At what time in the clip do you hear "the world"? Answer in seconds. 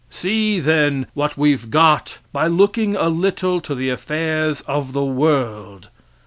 4.93-5.89